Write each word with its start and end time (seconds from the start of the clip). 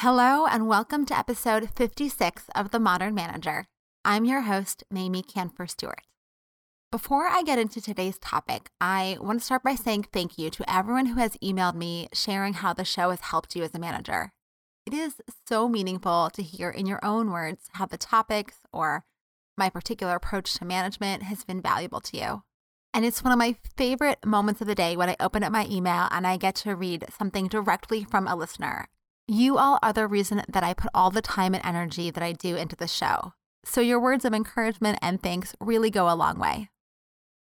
Hello, 0.00 0.44
and 0.44 0.66
welcome 0.66 1.06
to 1.06 1.16
episode 1.16 1.70
56 1.76 2.50
of 2.54 2.72
The 2.72 2.80
Modern 2.80 3.14
Manager. 3.14 3.68
I'm 4.04 4.24
your 4.24 4.42
host, 4.42 4.82
Mamie 4.90 5.22
Kanfer 5.22 5.70
Stewart. 5.70 6.02
Before 6.90 7.26
I 7.28 7.42
get 7.42 7.60
into 7.60 7.80
today's 7.80 8.18
topic, 8.18 8.70
I 8.80 9.16
want 9.20 9.38
to 9.38 9.44
start 9.44 9.62
by 9.62 9.76
saying 9.76 10.06
thank 10.12 10.36
you 10.36 10.50
to 10.50 10.70
everyone 10.70 11.06
who 11.06 11.20
has 11.20 11.36
emailed 11.36 11.76
me 11.76 12.08
sharing 12.12 12.54
how 12.54 12.74
the 12.74 12.84
show 12.84 13.10
has 13.10 13.20
helped 13.20 13.54
you 13.54 13.62
as 13.62 13.74
a 13.74 13.78
manager. 13.78 14.32
It 14.84 14.92
is 14.92 15.22
so 15.48 15.68
meaningful 15.68 16.28
to 16.34 16.42
hear 16.42 16.70
in 16.70 16.86
your 16.86 17.02
own 17.02 17.30
words 17.30 17.68
how 17.74 17.86
the 17.86 17.96
topics 17.96 18.56
or 18.72 19.04
my 19.56 19.70
particular 19.70 20.16
approach 20.16 20.54
to 20.54 20.64
management 20.64 21.22
has 21.22 21.44
been 21.44 21.62
valuable 21.62 22.00
to 22.00 22.16
you. 22.18 22.42
And 22.92 23.04
it's 23.04 23.22
one 23.22 23.32
of 23.32 23.38
my 23.38 23.56
favorite 23.76 24.26
moments 24.26 24.60
of 24.60 24.66
the 24.66 24.74
day 24.74 24.96
when 24.96 25.08
I 25.08 25.16
open 25.20 25.44
up 25.44 25.52
my 25.52 25.66
email 25.70 26.08
and 26.10 26.26
I 26.26 26.36
get 26.36 26.56
to 26.56 26.74
read 26.74 27.06
something 27.16 27.46
directly 27.46 28.04
from 28.04 28.26
a 28.26 28.36
listener. 28.36 28.88
You 29.26 29.56
all 29.56 29.78
are 29.82 29.94
the 29.94 30.06
reason 30.06 30.42
that 30.48 30.62
I 30.62 30.74
put 30.74 30.90
all 30.92 31.10
the 31.10 31.22
time 31.22 31.54
and 31.54 31.64
energy 31.64 32.10
that 32.10 32.22
I 32.22 32.32
do 32.32 32.56
into 32.56 32.76
the 32.76 32.86
show. 32.86 33.32
So 33.64 33.80
your 33.80 33.98
words 33.98 34.26
of 34.26 34.34
encouragement 34.34 34.98
and 35.00 35.22
thanks 35.22 35.54
really 35.58 35.88
go 35.88 36.10
a 36.10 36.14
long 36.14 36.38
way. 36.38 36.68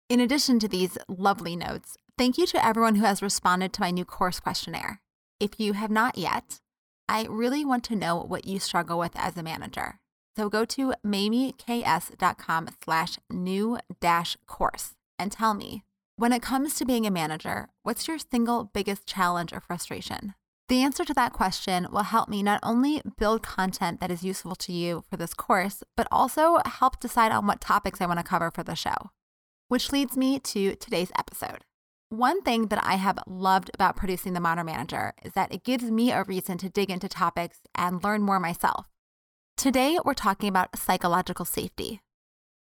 In 0.08 0.18
addition 0.18 0.58
to 0.58 0.66
these 0.66 0.98
lovely 1.06 1.54
notes, 1.54 1.96
thank 2.16 2.36
you 2.36 2.46
to 2.46 2.66
everyone 2.66 2.96
who 2.96 3.04
has 3.04 3.22
responded 3.22 3.72
to 3.74 3.80
my 3.80 3.92
new 3.92 4.04
course 4.04 4.40
questionnaire. 4.40 5.00
If 5.38 5.60
you 5.60 5.74
have 5.74 5.90
not 5.90 6.18
yet, 6.18 6.58
I 7.08 7.26
really 7.30 7.64
want 7.64 7.84
to 7.84 7.94
know 7.94 8.16
what 8.16 8.44
you 8.44 8.58
struggle 8.58 8.98
with 8.98 9.12
as 9.14 9.36
a 9.36 9.42
manager. 9.44 10.00
So 10.36 10.48
go 10.48 10.64
to 10.64 10.94
mamieks.com 11.06 12.68
slash 12.82 13.18
new 13.30 13.78
dash 14.00 14.36
course 14.48 14.96
and 15.16 15.30
tell 15.30 15.54
me, 15.54 15.84
when 16.16 16.32
it 16.32 16.42
comes 16.42 16.74
to 16.74 16.84
being 16.84 17.06
a 17.06 17.10
manager, 17.12 17.68
what's 17.84 18.08
your 18.08 18.18
single 18.18 18.64
biggest 18.64 19.06
challenge 19.06 19.52
or 19.52 19.60
frustration? 19.60 20.34
The 20.68 20.82
answer 20.82 21.02
to 21.06 21.14
that 21.14 21.32
question 21.32 21.86
will 21.90 22.02
help 22.02 22.28
me 22.28 22.42
not 22.42 22.60
only 22.62 23.00
build 23.16 23.42
content 23.42 24.00
that 24.00 24.10
is 24.10 24.22
useful 24.22 24.54
to 24.56 24.72
you 24.72 25.02
for 25.08 25.16
this 25.16 25.32
course, 25.32 25.82
but 25.96 26.06
also 26.12 26.58
help 26.66 27.00
decide 27.00 27.32
on 27.32 27.46
what 27.46 27.62
topics 27.62 28.02
I 28.02 28.06
want 28.06 28.18
to 28.18 28.24
cover 28.24 28.50
for 28.50 28.62
the 28.62 28.74
show. 28.74 29.10
Which 29.68 29.92
leads 29.92 30.14
me 30.14 30.38
to 30.40 30.74
today's 30.74 31.10
episode. 31.18 31.64
One 32.10 32.42
thing 32.42 32.66
that 32.66 32.84
I 32.84 32.96
have 32.96 33.18
loved 33.26 33.70
about 33.72 33.96
producing 33.96 34.34
The 34.34 34.40
Modern 34.40 34.66
Manager 34.66 35.14
is 35.22 35.32
that 35.32 35.52
it 35.52 35.64
gives 35.64 35.90
me 35.90 36.10
a 36.10 36.24
reason 36.24 36.58
to 36.58 36.68
dig 36.68 36.90
into 36.90 37.08
topics 37.08 37.60
and 37.74 38.04
learn 38.04 38.22
more 38.22 38.40
myself. 38.40 38.88
Today, 39.56 39.98
we're 40.04 40.14
talking 40.14 40.50
about 40.50 40.78
psychological 40.78 41.46
safety. 41.46 42.02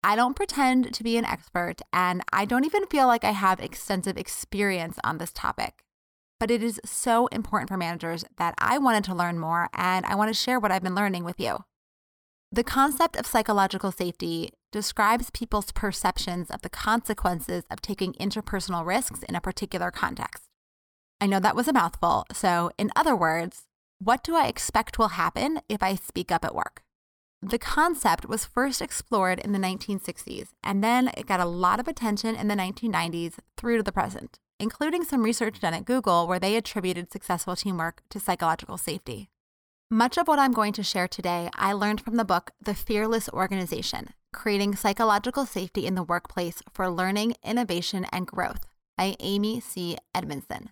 I 0.03 0.15
don't 0.15 0.37
pretend 0.37 0.93
to 0.93 1.03
be 1.03 1.17
an 1.17 1.25
expert, 1.25 1.81
and 1.91 2.21
I 2.31 2.45
don't 2.45 2.65
even 2.65 2.87
feel 2.87 3.07
like 3.07 3.25
I 3.25 3.31
have 3.31 3.59
extensive 3.59 4.17
experience 4.17 4.97
on 5.03 5.17
this 5.17 5.33
topic. 5.33 5.83
But 6.39 6.51
it 6.51 6.63
is 6.63 6.79
so 6.85 7.27
important 7.27 7.69
for 7.69 7.77
managers 7.77 8.23
that 8.37 8.55
I 8.57 8.77
wanted 8.77 9.03
to 9.05 9.15
learn 9.15 9.39
more, 9.39 9.69
and 9.73 10.05
I 10.05 10.15
want 10.15 10.29
to 10.29 10.33
share 10.33 10.59
what 10.59 10.71
I've 10.71 10.83
been 10.83 10.95
learning 10.95 11.25
with 11.25 11.39
you. 11.39 11.65
The 12.51 12.63
concept 12.63 13.15
of 13.15 13.27
psychological 13.27 13.91
safety 13.91 14.51
describes 14.71 15.29
people's 15.29 15.71
perceptions 15.71 16.49
of 16.49 16.61
the 16.61 16.69
consequences 16.69 17.63
of 17.69 17.81
taking 17.81 18.13
interpersonal 18.13 18.85
risks 18.85 19.21
in 19.23 19.35
a 19.35 19.41
particular 19.41 19.91
context. 19.91 20.45
I 21.21 21.27
know 21.27 21.39
that 21.39 21.55
was 21.55 21.67
a 21.67 21.73
mouthful, 21.73 22.25
so 22.31 22.71
in 22.77 22.91
other 22.95 23.15
words, 23.15 23.63
what 23.99 24.23
do 24.23 24.35
I 24.35 24.47
expect 24.47 24.97
will 24.97 25.09
happen 25.09 25.59
if 25.67 25.83
I 25.83 25.95
speak 25.95 26.31
up 26.31 26.45
at 26.45 26.55
work? 26.55 26.81
The 27.41 27.59
concept 27.59 28.27
was 28.27 28.45
first 28.45 28.81
explored 28.81 29.39
in 29.39 29.51
the 29.51 29.59
1960s, 29.59 30.49
and 30.63 30.83
then 30.83 31.11
it 31.17 31.27
got 31.27 31.39
a 31.39 31.45
lot 31.45 31.79
of 31.79 31.87
attention 31.87 32.35
in 32.35 32.47
the 32.47 32.55
1990s 32.55 33.35
through 33.57 33.77
to 33.77 33.83
the 33.83 33.91
present, 33.91 34.39
including 34.59 35.03
some 35.03 35.23
research 35.23 35.59
done 35.59 35.73
at 35.73 35.85
Google 35.85 36.27
where 36.27 36.39
they 36.39 36.55
attributed 36.55 37.11
successful 37.11 37.55
teamwork 37.55 38.01
to 38.09 38.19
psychological 38.19 38.77
safety. 38.77 39.29
Much 39.89 40.17
of 40.17 40.27
what 40.27 40.37
I'm 40.37 40.51
going 40.51 40.73
to 40.73 40.83
share 40.83 41.07
today, 41.07 41.49
I 41.55 41.73
learned 41.73 42.01
from 42.01 42.17
the 42.17 42.25
book 42.25 42.51
The 42.61 42.75
Fearless 42.75 43.29
Organization 43.29 44.09
Creating 44.31 44.75
Psychological 44.75 45.47
Safety 45.47 45.87
in 45.87 45.95
the 45.95 46.03
Workplace 46.03 46.61
for 46.71 46.89
Learning, 46.89 47.33
Innovation, 47.43 48.05
and 48.11 48.27
Growth 48.27 48.67
by 48.95 49.15
Amy 49.19 49.59
C. 49.59 49.97
Edmondson. 50.13 50.69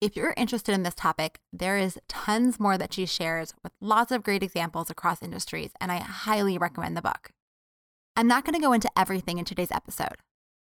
If 0.00 0.16
you're 0.16 0.32
interested 0.36 0.72
in 0.72 0.84
this 0.84 0.94
topic, 0.94 1.40
there 1.52 1.76
is 1.76 1.98
tons 2.08 2.60
more 2.60 2.78
that 2.78 2.94
she 2.94 3.04
shares 3.04 3.52
with 3.62 3.72
lots 3.80 4.12
of 4.12 4.22
great 4.22 4.42
examples 4.44 4.88
across 4.88 5.22
industries, 5.22 5.72
and 5.80 5.90
I 5.90 5.96
highly 5.96 6.56
recommend 6.56 6.96
the 6.96 7.02
book. 7.02 7.32
I'm 8.16 8.28
not 8.28 8.44
going 8.44 8.54
to 8.54 8.64
go 8.64 8.72
into 8.72 8.90
everything 8.96 9.38
in 9.38 9.44
today's 9.44 9.72
episode. 9.72 10.16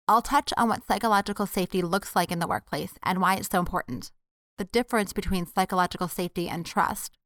I'll 0.08 0.22
touch 0.22 0.52
on 0.56 0.68
what 0.68 0.84
psychological 0.86 1.46
safety 1.46 1.80
looks 1.80 2.16
like 2.16 2.32
in 2.32 2.40
the 2.40 2.48
workplace 2.48 2.94
and 3.04 3.20
why 3.20 3.36
it's 3.36 3.48
so 3.48 3.60
important, 3.60 4.10
the 4.58 4.64
difference 4.64 5.12
between 5.12 5.46
psychological 5.46 6.08
safety 6.08 6.48
and 6.48 6.66
trust, 6.66 7.16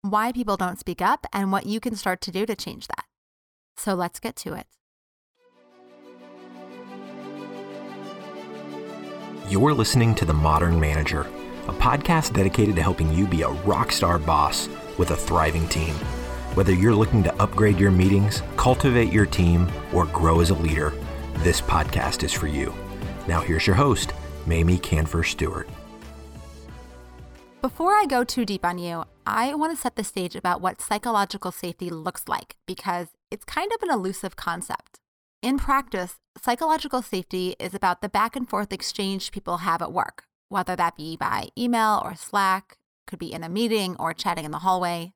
why 0.00 0.32
people 0.32 0.56
don't 0.56 0.78
speak 0.78 1.02
up, 1.02 1.26
and 1.32 1.52
what 1.52 1.66
you 1.66 1.78
can 1.78 1.94
start 1.94 2.20
to 2.22 2.30
do 2.30 2.46
to 2.46 2.56
change 2.56 2.88
that. 2.88 3.04
So 3.76 3.94
let's 3.94 4.18
get 4.18 4.36
to 4.36 4.54
it. 4.54 4.66
You're 9.48 9.74
listening 9.74 10.14
to 10.14 10.24
The 10.24 10.32
Modern 10.32 10.80
Manager, 10.80 11.30
a 11.68 11.72
podcast 11.72 12.32
dedicated 12.32 12.76
to 12.76 12.82
helping 12.82 13.12
you 13.12 13.26
be 13.26 13.42
a 13.42 13.50
rock 13.50 13.92
star 13.92 14.18
boss 14.18 14.68
with 14.96 15.10
a 15.10 15.16
thriving 15.16 15.68
team. 15.68 15.94
Whether 16.54 16.72
you're 16.72 16.94
looking 16.94 17.22
to 17.24 17.42
upgrade 17.42 17.78
your 17.78 17.90
meetings, 17.90 18.42
cultivate 18.56 19.12
your 19.12 19.26
team, 19.26 19.70
or 19.92 20.06
grow 20.06 20.40
as 20.40 20.50
a 20.50 20.54
leader, 20.54 20.92
this 21.38 21.60
podcast 21.60 22.22
is 22.22 22.32
for 22.32 22.46
you. 22.46 22.72
Now, 23.26 23.40
here's 23.40 23.66
your 23.66 23.76
host, 23.76 24.12
Mamie 24.46 24.78
Kanfer 24.78 25.24
Stewart. 25.24 25.68
Before 27.60 27.92
I 27.92 28.06
go 28.06 28.24
too 28.24 28.44
deep 28.44 28.64
on 28.64 28.78
you, 28.78 29.04
I 29.24 29.54
want 29.54 29.72
to 29.74 29.80
set 29.80 29.94
the 29.96 30.02
stage 30.02 30.34
about 30.34 30.60
what 30.60 30.80
psychological 30.80 31.52
safety 31.52 31.90
looks 31.90 32.26
like 32.26 32.56
because 32.66 33.08
it's 33.30 33.44
kind 33.44 33.70
of 33.72 33.82
an 33.82 33.90
elusive 33.94 34.34
concept. 34.34 34.98
In 35.42 35.58
practice, 35.58 36.16
psychological 36.40 37.02
safety 37.02 37.54
is 37.58 37.74
about 37.74 38.02
the 38.02 38.08
back 38.08 38.34
and 38.34 38.48
forth 38.48 38.72
exchange 38.72 39.32
people 39.32 39.58
have 39.58 39.80
at 39.80 39.92
work, 39.92 40.24
whether 40.48 40.74
that 40.74 40.96
be 40.96 41.16
by 41.16 41.48
email 41.56 42.00
or 42.04 42.14
Slack, 42.16 42.78
could 43.06 43.18
be 43.18 43.32
in 43.32 43.44
a 43.44 43.48
meeting 43.48 43.96
or 43.98 44.12
chatting 44.12 44.44
in 44.44 44.50
the 44.50 44.58
hallway. 44.58 45.12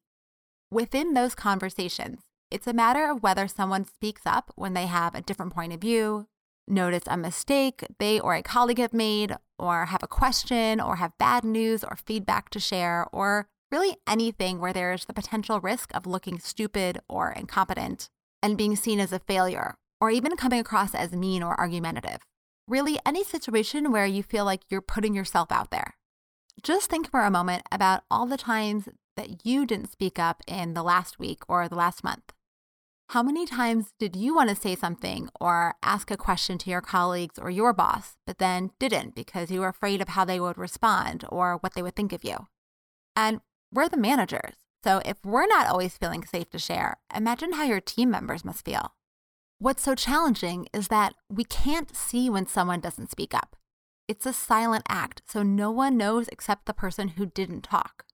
Within 0.70 1.14
those 1.14 1.34
conversations, 1.34 2.20
it's 2.50 2.66
a 2.66 2.72
matter 2.72 3.10
of 3.10 3.22
whether 3.22 3.48
someone 3.48 3.84
speaks 3.84 4.22
up 4.24 4.52
when 4.56 4.74
they 4.74 4.86
have 4.86 5.14
a 5.14 5.20
different 5.20 5.54
point 5.54 5.72
of 5.72 5.80
view, 5.80 6.26
notice 6.68 7.04
a 7.06 7.16
mistake 7.16 7.84
they 7.98 8.20
or 8.20 8.34
a 8.34 8.42
colleague 8.42 8.78
have 8.78 8.92
made, 8.92 9.34
or 9.58 9.86
have 9.86 10.02
a 10.02 10.08
question, 10.08 10.80
or 10.80 10.96
have 10.96 11.18
bad 11.18 11.44
news 11.44 11.82
or 11.82 11.96
feedback 11.96 12.50
to 12.50 12.60
share, 12.60 13.06
or 13.12 13.48
really 13.70 13.96
anything 14.06 14.60
where 14.60 14.72
there's 14.72 15.06
the 15.06 15.12
potential 15.12 15.60
risk 15.60 15.90
of 15.94 16.06
looking 16.06 16.38
stupid 16.38 17.00
or 17.08 17.32
incompetent 17.32 18.08
and 18.42 18.56
being 18.56 18.76
seen 18.76 19.00
as 19.00 19.12
a 19.12 19.18
failure, 19.18 19.74
or 20.00 20.10
even 20.10 20.36
coming 20.36 20.60
across 20.60 20.94
as 20.94 21.12
mean 21.12 21.42
or 21.42 21.58
argumentative. 21.58 22.18
Really, 22.68 22.98
any 23.06 23.24
situation 23.24 23.92
where 23.92 24.06
you 24.06 24.22
feel 24.22 24.44
like 24.44 24.62
you're 24.68 24.80
putting 24.80 25.14
yourself 25.14 25.50
out 25.50 25.70
there. 25.70 25.94
Just 26.62 26.90
think 26.90 27.10
for 27.10 27.20
a 27.20 27.30
moment 27.30 27.62
about 27.70 28.02
all 28.10 28.26
the 28.26 28.36
times 28.36 28.88
that 29.16 29.46
you 29.46 29.66
didn't 29.66 29.92
speak 29.92 30.18
up 30.18 30.42
in 30.46 30.74
the 30.74 30.82
last 30.82 31.18
week 31.18 31.42
or 31.48 31.68
the 31.68 31.74
last 31.74 32.04
month. 32.04 32.32
How 33.10 33.22
many 33.22 33.46
times 33.46 33.92
did 34.00 34.16
you 34.16 34.34
want 34.34 34.50
to 34.50 34.56
say 34.56 34.74
something 34.74 35.28
or 35.40 35.74
ask 35.80 36.10
a 36.10 36.16
question 36.16 36.58
to 36.58 36.70
your 36.70 36.80
colleagues 36.80 37.38
or 37.38 37.50
your 37.50 37.72
boss, 37.72 38.16
but 38.26 38.38
then 38.38 38.72
didn't 38.80 39.14
because 39.14 39.48
you 39.48 39.60
were 39.60 39.68
afraid 39.68 40.00
of 40.00 40.08
how 40.08 40.24
they 40.24 40.40
would 40.40 40.58
respond 40.58 41.24
or 41.28 41.58
what 41.58 41.74
they 41.74 41.82
would 41.82 41.94
think 41.94 42.12
of 42.12 42.24
you? 42.24 42.48
And 43.14 43.42
we're 43.72 43.88
the 43.88 43.96
managers. 43.96 44.54
So 44.82 45.00
if 45.04 45.18
we're 45.24 45.46
not 45.46 45.68
always 45.68 45.96
feeling 45.96 46.24
safe 46.24 46.50
to 46.50 46.58
share, 46.58 46.96
imagine 47.14 47.52
how 47.52 47.62
your 47.62 47.80
team 47.80 48.10
members 48.10 48.44
must 48.44 48.64
feel. 48.64 48.94
What's 49.60 49.84
so 49.84 49.94
challenging 49.94 50.66
is 50.72 50.88
that 50.88 51.14
we 51.30 51.44
can't 51.44 51.94
see 51.96 52.28
when 52.28 52.48
someone 52.48 52.80
doesn't 52.80 53.12
speak 53.12 53.34
up. 53.34 53.54
It's 54.08 54.26
a 54.26 54.32
silent 54.32 54.84
act, 54.88 55.22
so 55.28 55.44
no 55.44 55.70
one 55.70 55.96
knows 55.96 56.26
except 56.28 56.66
the 56.66 56.74
person 56.74 57.10
who 57.10 57.26
didn't 57.26 57.62
talk. 57.62 58.04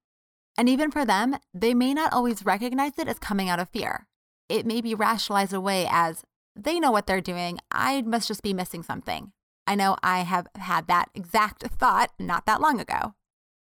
And 0.59 0.69
even 0.69 0.91
for 0.91 1.07
them, 1.07 1.37
they 1.55 1.73
may 1.73 1.95
not 1.95 2.13
always 2.13 2.45
recognize 2.45 2.99
it 2.99 3.09
as 3.09 3.19
coming 3.19 3.49
out 3.49 3.59
of 3.59 3.71
fear 3.71 4.07
it 4.53 4.67
may 4.67 4.83
be 4.83 4.95
rationalized 4.95 5.55
away 5.55 5.89
as 5.91 6.25
they 6.55 6.79
know 6.79 6.91
what 6.91 7.07
they're 7.07 7.23
doing. 7.23 7.59
I 7.71 8.03
must 8.03 8.29
just 8.29 8.43
be 8.43 8.53
missing 8.53 8.83
something. 8.83 9.33
I 9.67 9.75
know 9.75 9.97
I 10.03 10.21
have 10.21 10.47
had 10.57 10.87
that 10.89 11.09
exact 11.15 11.63
thought 11.79 12.11
not 12.19 12.45
that 12.45 12.61
long 12.61 12.79
ago. 12.79 13.15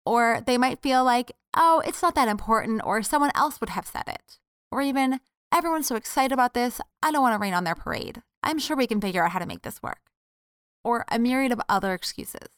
Or 0.06 0.40
they 0.46 0.56
might 0.56 0.80
feel 0.80 1.02
like, 1.04 1.32
oh, 1.56 1.82
it's 1.84 2.00
not 2.00 2.14
that 2.14 2.28
important, 2.28 2.80
or 2.84 3.02
someone 3.02 3.32
else 3.34 3.60
would 3.60 3.70
have 3.70 3.88
said 3.88 4.04
it. 4.06 4.38
Or 4.70 4.80
even, 4.80 5.18
everyone's 5.52 5.88
so 5.88 5.96
excited 5.96 6.32
about 6.32 6.54
this, 6.54 6.80
I 7.02 7.10
don't 7.10 7.22
want 7.22 7.34
to 7.34 7.42
rain 7.42 7.54
on 7.54 7.64
their 7.64 7.74
parade. 7.74 8.22
I'm 8.44 8.60
sure 8.60 8.76
we 8.76 8.86
can 8.86 9.00
figure 9.00 9.24
out 9.24 9.32
how 9.32 9.40
to 9.40 9.46
make 9.46 9.62
this 9.62 9.82
work. 9.82 10.12
Or 10.84 11.04
a 11.10 11.18
myriad 11.18 11.50
of 11.50 11.60
other 11.68 11.92
excuses. 11.92 12.48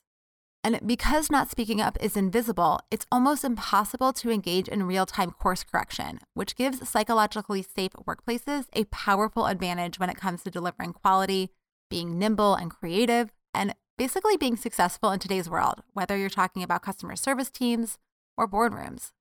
And 0.63 0.79
because 0.87 1.31
not 1.31 1.51
speaking 1.51 1.81
up 1.81 1.97
is 2.01 2.17
invisible, 2.17 2.81
it's 2.91 3.07
almost 3.11 3.45
impossible 3.45 4.13
to 4.15 4.31
engage 4.31 4.69
in 4.69 4.83
real 4.83 5.07
time 5.07 5.31
course 5.31 5.65
correction, 5.65 6.19
which 6.35 6.55
gives 6.55 6.87
psychologically 6.87 7.63
safe 7.63 7.93
workplaces 8.07 8.67
a 8.75 8.85
powerful 8.85 9.47
advantage 9.47 9.99
when 9.99 10.11
it 10.11 10.19
comes 10.19 10.43
to 10.43 10.51
delivering 10.51 10.93
quality, 10.93 11.51
being 11.89 12.19
nimble 12.19 12.55
and 12.55 12.71
creative, 12.71 13.33
and 13.55 13.75
basically 13.97 14.37
being 14.37 14.57
successful 14.57 15.11
in 15.13 15.19
today's 15.19 15.49
world, 15.49 15.83
whether 15.95 16.17
you're 16.17 16.29
talking 16.29 16.63
about 16.63 16.83
customer 16.83 17.17
service 17.17 17.51
teams 17.51 17.99
or 18.37 18.47
boardrooms. 18.47 19.13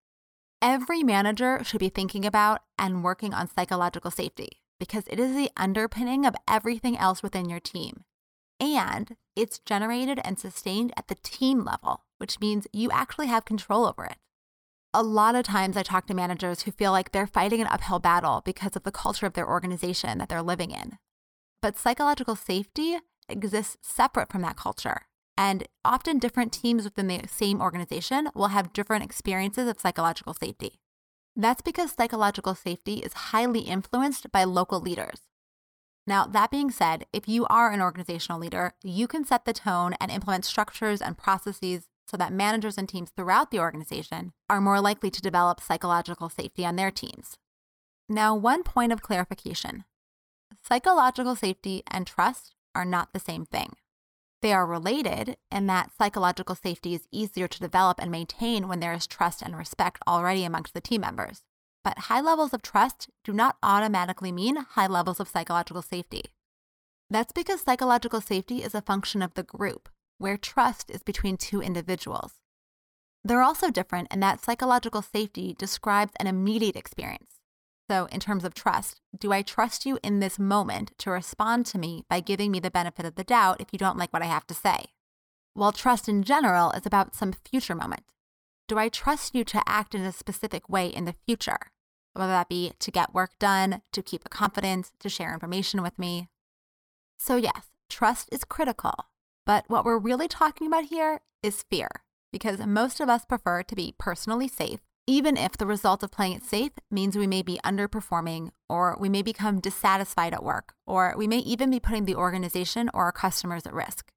Every 0.62 1.04
manager 1.04 1.64
should 1.64 1.80
be 1.80 1.90
thinking 1.90 2.26
about 2.26 2.64
and 2.78 3.02
working 3.02 3.34
on 3.34 3.50
psychological 3.50 4.12
safety 4.12 4.62
because 4.78 5.06
it 5.08 5.20
is 5.20 5.36
the 5.36 5.52
underpinning 5.56 6.26
of 6.26 6.36
everything 6.50 6.98
else 6.98 7.24
within 7.24 7.50
your 7.50 7.62
team. 7.62 8.04
And 8.60 9.16
it's 9.36 9.60
generated 9.60 10.20
and 10.24 10.38
sustained 10.38 10.94
at 10.98 11.08
the 11.08 11.16
team 11.16 11.64
level, 11.64 12.04
which 12.18 12.40
means 12.40 12.68
you 12.74 12.90
actually 12.92 13.28
have 13.28 13.46
control 13.46 13.86
over 13.86 14.06
it. 14.06 14.18
A 14.94 15.04
lot 15.04 15.36
of 15.36 15.46
times 15.46 15.78
I 15.78 15.84
talk 15.84 16.08
to 16.08 16.14
managers 16.14 16.64
who 16.64 16.72
feel 16.72 16.92
like 16.92 17.12
they're 17.12 17.28
fighting 17.28 17.62
an 17.62 17.68
uphill 17.68 18.00
battle 18.00 18.42
because 18.44 18.76
of 18.76 18.84
the 18.84 18.92
culture 18.92 19.26
of 19.26 19.34
their 19.34 19.48
organization 19.48 20.18
that 20.18 20.30
they're 20.30 20.42
living 20.42 20.72
in. 20.72 20.98
But 21.62 21.78
psychological 21.78 22.36
safety 22.36 22.98
exists 23.30 23.78
separate 23.82 24.32
from 24.32 24.42
that 24.42 24.58
culture. 24.58 25.04
And 25.38 25.68
often 25.86 26.20
different 26.20 26.52
teams 26.52 26.84
within 26.84 27.08
the 27.08 27.22
same 27.28 27.62
organization 27.62 28.30
will 28.36 28.50
have 28.50 28.74
different 28.74 29.04
experiences 29.04 29.70
of 29.70 29.80
psychological 29.80 30.34
safety. 30.34 30.80
That's 31.36 31.62
because 31.62 31.94
psychological 31.94 32.56
safety 32.56 32.96
is 32.96 33.14
highly 33.14 33.62
influenced 33.62 34.32
by 34.32 34.44
local 34.44 34.82
leaders. 34.82 35.20
Now, 36.10 36.26
that 36.26 36.50
being 36.50 36.72
said, 36.72 37.06
if 37.14 37.28
you 37.28 37.46
are 37.52 37.70
an 37.70 37.84
organizational 37.84 38.40
leader, 38.40 38.74
you 38.82 39.06
can 39.08 39.24
set 39.24 39.46
the 39.46 39.54
tone 39.54 39.94
and 40.02 40.10
implement 40.10 40.44
structures 40.44 41.04
and 41.04 41.16
processes 41.16 41.88
so 42.08 42.18
that 42.18 42.34
managers 42.34 42.80
and 42.80 42.90
teams 42.90 43.12
throughout 43.12 43.52
the 43.52 43.60
organization 43.60 44.34
are 44.50 44.60
more 44.60 44.82
likely 44.82 45.12
to 45.12 45.22
develop 45.22 45.62
psychological 45.62 46.28
safety 46.28 46.66
on 46.66 46.78
their 46.78 46.90
teams. 46.90 47.38
Now, 48.10 48.36
one 48.36 48.64
point 48.64 48.92
of 48.92 49.04
clarification 49.04 49.84
psychological 50.64 51.36
safety 51.36 51.84
and 51.86 52.08
trust 52.08 52.56
are 52.74 52.86
not 52.86 53.14
the 53.14 53.20
same 53.20 53.46
thing. 53.46 53.74
They 54.42 54.52
are 54.52 54.66
related 54.66 55.38
in 55.52 55.68
that 55.68 55.92
psychological 55.96 56.56
safety 56.56 56.96
is 56.96 57.08
easier 57.12 57.48
to 57.48 57.60
develop 57.60 58.00
and 58.02 58.10
maintain 58.10 58.68
when 58.68 58.80
there 58.80 58.94
is 58.94 59.06
trust 59.06 59.44
and 59.44 59.56
respect 59.56 60.02
already 60.08 60.44
amongst 60.44 60.74
the 60.74 60.82
team 60.82 61.02
members. 61.02 61.44
But 61.84 61.98
high 62.00 62.22
levels 62.22 62.54
of 62.54 62.62
trust 62.62 63.10
do 63.24 63.34
not 63.34 63.58
automatically 63.64 64.32
mean 64.32 64.58
high 64.58 64.88
levels 64.88 65.20
of 65.20 65.28
psychological 65.28 65.82
safety. 65.82 66.24
That's 67.10 67.32
because 67.32 67.62
psychological 67.62 68.22
safety 68.22 68.64
is 68.64 68.76
a 68.76 68.82
function 68.82 69.22
of 69.22 69.34
the 69.34 69.44
group, 69.44 69.90
where 70.18 70.38
trust 70.38 70.92
is 70.92 71.02
between 71.02 71.38
two 71.38 71.62
individuals. 71.62 72.34
They're 73.24 73.42
also 73.42 73.72
different 73.72 74.14
in 74.14 74.20
that 74.20 74.42
psychological 74.42 75.02
safety 75.02 75.56
describes 75.58 76.14
an 76.20 76.28
immediate 76.28 76.76
experience, 76.76 77.40
so, 77.90 78.06
in 78.12 78.20
terms 78.20 78.46
of 78.46 78.54
trust, 78.54 79.02
do 79.18 79.34
I 79.34 79.42
trust 79.42 79.84
you 79.84 79.98
in 80.04 80.20
this 80.20 80.38
moment 80.38 80.92
to 81.00 81.10
respond 81.10 81.66
to 81.68 81.80
me 81.80 82.04
by 82.08 82.20
giving 82.20 82.52
me 82.52 82.60
the 82.60 82.70
benefit 82.70 83.04
of 83.04 83.16
the 83.16 83.24
doubt 83.24 83.60
if 83.60 83.70
you 83.72 83.80
don't 83.80 83.98
like 83.98 84.14
what 84.14 84.22
I 84.22 84.28
have 84.28 84.46
to 84.48 84.54
say? 84.54 84.86
While 85.56 85.72
trust 85.72 86.08
in 86.08 86.22
general 86.22 86.70
is 86.72 86.86
about 86.86 87.16
some 87.16 87.34
future 87.34 87.74
moment. 87.74 88.04
Do 88.70 88.78
I 88.78 88.88
trust 88.88 89.34
you 89.34 89.44
to 89.46 89.64
act 89.66 89.96
in 89.96 90.02
a 90.02 90.12
specific 90.12 90.70
way 90.70 90.88
in 90.88 91.06
the 91.06 91.16
future? 91.26 91.72
Whether 92.14 92.32
that 92.32 92.50
be 92.50 92.74
to 92.78 92.92
get 92.92 93.16
work 93.16 93.32
done, 93.40 93.82
to 93.92 94.04
keep 94.04 94.22
a 94.26 94.30
confidence, 94.30 94.92
to 95.00 95.10
share 95.10 95.34
information 95.34 95.82
with 95.82 95.98
me. 95.98 96.28
So, 97.18 97.36
yes, 97.36 97.66
trust 97.90 98.30
is 98.32 98.44
critical. 98.44 98.94
But 99.44 99.66
what 99.70 99.84
we're 99.84 99.98
really 99.98 100.28
talking 100.28 100.68
about 100.68 100.86
here 100.86 101.22
is 101.42 101.66
fear, 101.70 101.90
because 102.32 102.60
most 102.60 103.00
of 103.00 103.10
us 103.10 103.26
prefer 103.26 103.64
to 103.64 103.76
be 103.76 103.96
personally 103.98 104.48
safe 104.48 104.80
even 105.10 105.38
if 105.38 105.58
the 105.58 105.66
result 105.66 106.04
of 106.04 106.12
playing 106.12 106.34
it 106.34 106.44
safe 106.44 106.74
means 106.92 107.18
we 107.18 107.26
may 107.26 107.42
be 107.42 107.60
underperforming 107.66 108.52
or 108.70 108.96
we 109.00 109.10
may 109.10 109.24
become 109.24 109.60
dissatisfied 109.60 110.36
at 110.36 110.44
work, 110.44 110.76
or 110.86 111.16
we 111.18 111.26
may 111.26 111.40
even 111.40 111.72
be 111.72 111.80
putting 111.80 112.06
the 112.06 112.14
organization 112.14 112.92
or 112.94 113.06
our 113.06 113.12
customers 113.12 113.66
at 113.66 113.74
risk. 113.74 114.12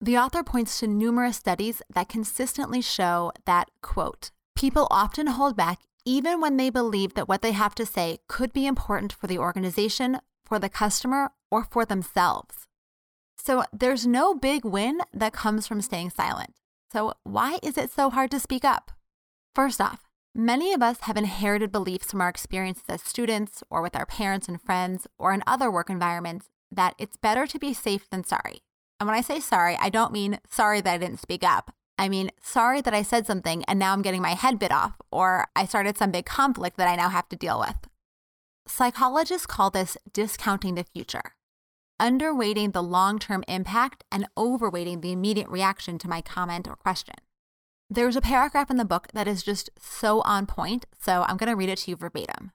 The 0.00 0.18
author 0.18 0.42
points 0.42 0.80
to 0.80 0.86
numerous 0.86 1.36
studies 1.36 1.82
that 1.94 2.08
consistently 2.08 2.80
show 2.80 3.32
that, 3.46 3.70
quote, 3.82 4.30
people 4.54 4.86
often 4.90 5.28
hold 5.28 5.56
back 5.56 5.80
even 6.04 6.40
when 6.40 6.56
they 6.56 6.68
believe 6.68 7.14
that 7.14 7.28
what 7.28 7.40
they 7.40 7.52
have 7.52 7.74
to 7.76 7.86
say 7.86 8.18
could 8.28 8.52
be 8.52 8.66
important 8.66 9.12
for 9.12 9.26
the 9.26 9.38
organization, 9.38 10.18
for 10.44 10.58
the 10.58 10.68
customer, 10.68 11.30
or 11.50 11.64
for 11.64 11.84
themselves. 11.86 12.66
So 13.38 13.64
there's 13.72 14.06
no 14.06 14.34
big 14.34 14.64
win 14.64 15.00
that 15.12 15.32
comes 15.32 15.66
from 15.66 15.80
staying 15.80 16.10
silent. 16.10 16.54
So 16.92 17.14
why 17.24 17.58
is 17.62 17.78
it 17.78 17.90
so 17.90 18.10
hard 18.10 18.30
to 18.32 18.40
speak 18.40 18.64
up? 18.64 18.92
First 19.54 19.80
off, 19.80 20.08
Many 20.36 20.72
of 20.72 20.82
us 20.82 21.02
have 21.02 21.16
inherited 21.16 21.70
beliefs 21.70 22.10
from 22.10 22.20
our 22.20 22.28
experiences 22.28 22.82
as 22.88 23.02
students 23.02 23.62
or 23.70 23.80
with 23.82 23.94
our 23.94 24.04
parents 24.04 24.48
and 24.48 24.60
friends 24.60 25.06
or 25.16 25.32
in 25.32 25.44
other 25.46 25.70
work 25.70 25.88
environments 25.88 26.46
that 26.72 26.96
it's 26.98 27.16
better 27.16 27.46
to 27.46 27.56
be 27.56 27.72
safe 27.72 28.10
than 28.10 28.24
sorry. 28.24 28.63
And 28.98 29.08
when 29.08 29.16
I 29.16 29.22
say 29.22 29.40
sorry, 29.40 29.76
I 29.80 29.90
don't 29.90 30.12
mean 30.12 30.38
sorry 30.48 30.80
that 30.80 30.94
I 30.94 30.98
didn't 30.98 31.20
speak 31.20 31.42
up. 31.42 31.74
I 31.96 32.08
mean, 32.08 32.30
sorry 32.42 32.80
that 32.80 32.94
I 32.94 33.02
said 33.02 33.26
something 33.26 33.64
and 33.64 33.78
now 33.78 33.92
I'm 33.92 34.02
getting 34.02 34.22
my 34.22 34.34
head 34.34 34.58
bit 34.58 34.72
off, 34.72 34.94
or 35.12 35.46
I 35.54 35.64
started 35.64 35.96
some 35.96 36.10
big 36.10 36.26
conflict 36.26 36.76
that 36.76 36.88
I 36.88 36.96
now 36.96 37.08
have 37.08 37.28
to 37.28 37.36
deal 37.36 37.60
with. 37.60 37.76
Psychologists 38.66 39.46
call 39.46 39.70
this 39.70 39.96
discounting 40.12 40.74
the 40.74 40.84
future, 40.84 41.34
underweighting 42.00 42.72
the 42.72 42.82
long 42.82 43.18
term 43.18 43.44
impact 43.46 44.04
and 44.10 44.26
overweighting 44.36 45.02
the 45.02 45.12
immediate 45.12 45.48
reaction 45.48 45.98
to 45.98 46.08
my 46.08 46.20
comment 46.20 46.66
or 46.66 46.76
question. 46.76 47.16
There's 47.90 48.16
a 48.16 48.20
paragraph 48.22 48.70
in 48.70 48.78
the 48.78 48.84
book 48.84 49.08
that 49.12 49.28
is 49.28 49.42
just 49.42 49.70
so 49.78 50.22
on 50.22 50.46
point, 50.46 50.86
so 50.98 51.24
I'm 51.28 51.36
going 51.36 51.50
to 51.50 51.56
read 51.56 51.68
it 51.68 51.78
to 51.78 51.90
you 51.90 51.96
verbatim. 51.96 52.50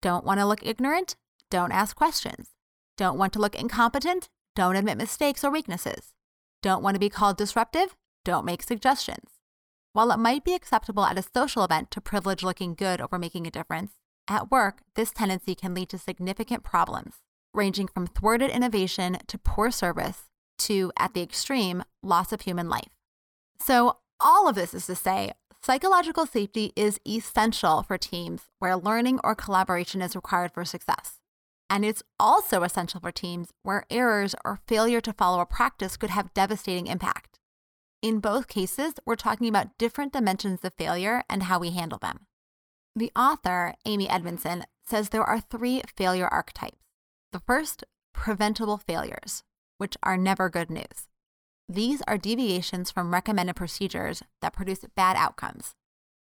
Don't 0.00 0.24
want 0.24 0.38
to 0.38 0.46
look 0.46 0.64
ignorant? 0.64 1.16
Don't 1.50 1.72
ask 1.72 1.96
questions. 1.96 2.50
Don't 2.96 3.18
want 3.18 3.32
to 3.32 3.40
look 3.40 3.56
incompetent? 3.56 4.28
Don't 4.56 4.76
admit 4.76 4.98
mistakes 4.98 5.42
or 5.42 5.50
weaknesses. 5.50 6.14
Don't 6.62 6.82
want 6.82 6.94
to 6.94 7.00
be 7.00 7.08
called 7.08 7.36
disruptive? 7.36 7.96
Don't 8.24 8.44
make 8.44 8.62
suggestions. 8.62 9.30
While 9.92 10.12
it 10.12 10.18
might 10.18 10.44
be 10.44 10.54
acceptable 10.54 11.04
at 11.04 11.18
a 11.18 11.22
social 11.22 11.64
event 11.64 11.90
to 11.90 12.00
privilege 12.00 12.44
looking 12.44 12.74
good 12.74 13.00
over 13.00 13.18
making 13.18 13.46
a 13.46 13.50
difference, 13.50 13.92
at 14.28 14.52
work, 14.52 14.82
this 14.94 15.10
tendency 15.10 15.56
can 15.56 15.74
lead 15.74 15.88
to 15.88 15.98
significant 15.98 16.62
problems, 16.62 17.16
ranging 17.52 17.88
from 17.88 18.06
thwarted 18.06 18.50
innovation 18.50 19.18
to 19.26 19.38
poor 19.38 19.72
service 19.72 20.24
to, 20.58 20.92
at 20.96 21.14
the 21.14 21.22
extreme, 21.22 21.82
loss 22.02 22.32
of 22.32 22.42
human 22.42 22.68
life. 22.68 22.94
So, 23.60 23.98
all 24.20 24.48
of 24.48 24.54
this 24.54 24.72
is 24.72 24.86
to 24.86 24.94
say, 24.94 25.32
psychological 25.62 26.26
safety 26.26 26.72
is 26.76 27.00
essential 27.06 27.82
for 27.82 27.98
teams 27.98 28.42
where 28.60 28.76
learning 28.76 29.18
or 29.24 29.34
collaboration 29.34 30.00
is 30.00 30.14
required 30.14 30.52
for 30.52 30.64
success. 30.64 31.18
And 31.70 31.84
it's 31.84 32.02
also 32.20 32.62
essential 32.62 33.00
for 33.00 33.10
teams 33.10 33.48
where 33.62 33.86
errors 33.90 34.34
or 34.44 34.60
failure 34.66 35.00
to 35.00 35.12
follow 35.12 35.40
a 35.40 35.46
practice 35.46 35.96
could 35.96 36.10
have 36.10 36.34
devastating 36.34 36.86
impact. 36.86 37.38
In 38.02 38.20
both 38.20 38.48
cases, 38.48 38.94
we're 39.06 39.16
talking 39.16 39.48
about 39.48 39.78
different 39.78 40.12
dimensions 40.12 40.60
of 40.62 40.74
failure 40.74 41.22
and 41.28 41.44
how 41.44 41.58
we 41.58 41.70
handle 41.70 41.98
them. 41.98 42.26
The 42.94 43.10
author, 43.16 43.74
Amy 43.86 44.08
Edmondson, 44.08 44.64
says 44.86 45.08
there 45.08 45.24
are 45.24 45.40
three 45.40 45.82
failure 45.96 46.28
archetypes. 46.28 46.76
The 47.32 47.40
first, 47.40 47.82
preventable 48.12 48.76
failures, 48.76 49.42
which 49.78 49.96
are 50.02 50.16
never 50.16 50.48
good 50.48 50.70
news. 50.70 51.08
These 51.68 52.02
are 52.06 52.18
deviations 52.18 52.90
from 52.90 53.12
recommended 53.12 53.56
procedures 53.56 54.22
that 54.42 54.52
produce 54.52 54.84
bad 54.94 55.16
outcomes. 55.16 55.74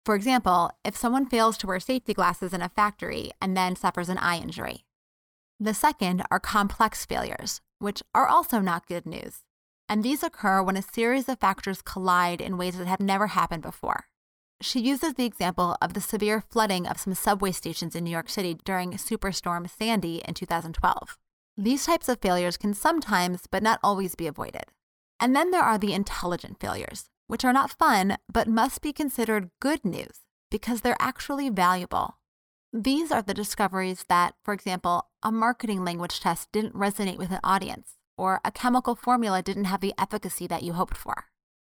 For 0.06 0.14
example, 0.14 0.70
if 0.85 0.97
someone 0.97 1.26
fails 1.26 1.59
to 1.59 1.66
wear 1.66 1.80
safety 1.80 2.14
glasses 2.14 2.52
in 2.52 2.62
a 2.62 2.68
factory 2.68 3.32
and 3.40 3.56
then 3.56 3.75
suffers 3.75 4.09
an 4.09 4.18
eye 4.18 4.38
injury. 4.38 4.85
The 5.61 5.75
second 5.75 6.23
are 6.30 6.40
complex 6.40 7.06
failures, 7.06 7.61
which 7.78 8.02
are 8.14 8.26
also 8.26 8.58
not 8.58 8.87
good 8.87 9.06
news. 9.06 9.42
And 9.88 10.02
these 10.02 10.23
occur 10.23 10.62
when 10.62 10.76
a 10.76 10.82
series 10.82 11.28
of 11.28 11.38
factors 11.38 11.82
collide 11.82 12.40
in 12.40 12.56
ways 12.56 12.76
that 12.78 12.87
have 12.87 13.00
never 13.00 13.28
happened 13.28 13.62
before. 13.62 14.06
She 14.61 14.80
uses 14.80 15.14
the 15.14 15.26
example 15.26 15.76
of 15.82 15.94
the 15.94 16.00
severe 16.00 16.40
flooding 16.40 16.87
of 16.87 16.99
some 16.99 17.14
subway 17.14 17.52
stations 17.52 17.94
in 17.94 18.04
New 18.04 18.11
York 18.11 18.28
City 18.28 18.56
during 18.64 18.92
Superstorm 18.92 19.68
Sandy 19.68 20.23
in 20.26 20.34
2012. 20.34 21.18
These 21.56 21.87
types 21.87 22.08
of 22.08 22.20
failures 22.20 22.56
can 22.56 22.75
sometimes, 22.75 23.46
but 23.50 23.62
not 23.62 23.78
always, 23.82 24.14
be 24.14 24.26
avoided. 24.26 24.64
And 25.20 25.37
then 25.37 25.50
there 25.50 25.62
are 25.62 25.78
the 25.78 25.92
intelligent 25.92 26.58
failures, 26.58 27.11
which 27.26 27.44
are 27.44 27.52
not 27.52 27.78
fun, 27.78 28.16
but 28.32 28.49
must 28.49 28.80
be 28.80 28.92
considered 28.92 29.50
good 29.61 29.84
news 29.84 30.20
because 30.50 30.80
they're 30.80 30.96
actually 30.99 31.50
valuable. 31.50 32.16
These 32.76 33.12
are 33.12 33.23
the 33.23 33.35
discoveries 33.35 34.04
that, 34.09 34.35
for 34.43 34.52
example, 34.52 35.07
a 35.23 35.31
marketing 35.31 35.85
language 35.85 36.19
test 36.19 36.50
didn't 36.50 36.75
resonate 36.75 37.19
with 37.19 37.31
an 37.31 37.38
audience, 37.45 37.93
or 38.19 38.40
a 38.45 38.50
chemical 38.50 38.97
formula 38.97 39.43
didn't 39.43 39.66
have 39.66 39.81
the 39.81 39.95
efficacy 39.97 40.49
that 40.49 40.64
you 40.64 40.73
hoped 40.73 40.97
for. 40.97 41.26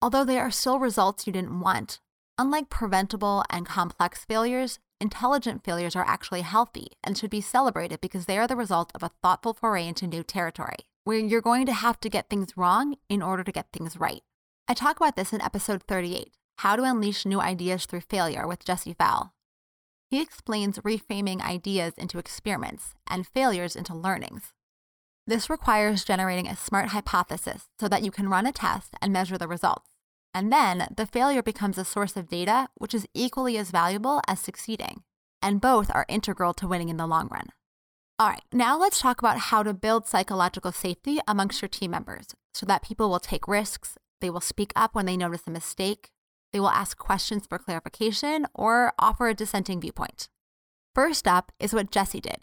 Although 0.01 0.25
they 0.25 0.37
are 0.37 0.51
still 0.51 0.77
results 0.77 1.25
you 1.25 1.31
didn't 1.31 1.61
want, 1.61 2.01
unlike 2.37 2.69
preventable 2.69 3.45
and 3.49 3.65
complex 3.65 4.25
failures, 4.25 4.79
intelligent 4.99 5.63
failures 5.63 5.95
are 5.95 6.05
actually 6.05 6.41
healthy 6.41 6.89
and 7.01 7.17
should 7.17 7.29
be 7.29 7.39
celebrated 7.39 8.01
because 8.01 8.25
they 8.25 8.37
are 8.37 8.47
the 8.47 8.57
result 8.57 8.91
of 8.93 9.01
a 9.01 9.11
thoughtful 9.23 9.53
foray 9.53 9.87
into 9.87 10.05
new 10.05 10.21
territory 10.21 10.79
where 11.05 11.17
you're 11.17 11.39
going 11.39 11.65
to 11.65 11.71
have 11.71 12.01
to 12.01 12.09
get 12.09 12.29
things 12.29 12.57
wrong 12.57 12.97
in 13.07 13.21
order 13.21 13.45
to 13.45 13.53
get 13.53 13.67
things 13.71 13.95
right. 13.95 14.23
I 14.67 14.73
talk 14.73 14.97
about 14.97 15.15
this 15.15 15.31
in 15.31 15.39
episode 15.39 15.81
38 15.83 16.33
How 16.57 16.75
to 16.75 16.83
Unleash 16.83 17.25
New 17.25 17.39
Ideas 17.39 17.85
Through 17.85 18.01
Failure 18.01 18.45
with 18.45 18.65
Jesse 18.65 18.93
Fowle. 18.99 19.31
He 20.09 20.21
explains 20.21 20.79
reframing 20.79 21.41
ideas 21.41 21.93
into 21.97 22.17
experiments 22.17 22.95
and 23.07 23.27
failures 23.27 23.75
into 23.75 23.95
learnings. 23.95 24.53
This 25.27 25.49
requires 25.49 26.03
generating 26.03 26.47
a 26.47 26.55
smart 26.55 26.89
hypothesis 26.89 27.69
so 27.79 27.87
that 27.87 28.01
you 28.01 28.09
can 28.09 28.29
run 28.29 28.47
a 28.47 28.51
test 28.51 28.95
and 29.01 29.13
measure 29.13 29.37
the 29.37 29.47
results. 29.47 29.89
And 30.33 30.51
then 30.51 30.87
the 30.97 31.05
failure 31.05 31.43
becomes 31.43 31.77
a 31.77 31.85
source 31.85 32.17
of 32.17 32.27
data, 32.27 32.69
which 32.75 32.95
is 32.95 33.07
equally 33.13 33.55
as 33.57 33.69
valuable 33.69 34.21
as 34.27 34.39
succeeding. 34.39 35.03
And 35.43 35.61
both 35.61 35.91
are 35.93 36.05
integral 36.09 36.55
to 36.55 36.67
winning 36.67 36.89
in 36.89 36.97
the 36.97 37.07
long 37.07 37.27
run. 37.27 37.49
All 38.17 38.27
right, 38.27 38.41
now 38.51 38.77
let's 38.77 38.99
talk 38.99 39.19
about 39.19 39.37
how 39.37 39.61
to 39.61 39.73
build 39.73 40.07
psychological 40.07 40.71
safety 40.71 41.19
amongst 41.27 41.61
your 41.61 41.69
team 41.69 41.91
members 41.91 42.35
so 42.53 42.65
that 42.65 42.83
people 42.83 43.09
will 43.09 43.19
take 43.19 43.47
risks, 43.47 43.97
they 44.21 44.29
will 44.29 44.41
speak 44.41 44.73
up 44.75 44.95
when 44.95 45.05
they 45.05 45.15
notice 45.15 45.43
a 45.47 45.51
mistake, 45.51 46.09
they 46.51 46.59
will 46.59 46.69
ask 46.69 46.97
questions 46.97 47.45
for 47.47 47.57
clarification, 47.57 48.45
or 48.53 48.93
offer 48.99 49.27
a 49.27 49.33
dissenting 49.33 49.81
viewpoint. 49.81 50.29
First 50.95 51.27
up 51.27 51.51
is 51.59 51.73
what 51.73 51.91
Jesse 51.91 52.21
did 52.21 52.39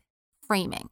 framing. 0.47 0.91